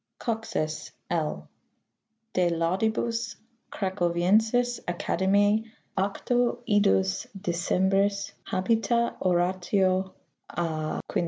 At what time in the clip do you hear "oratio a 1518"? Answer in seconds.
9.21-11.19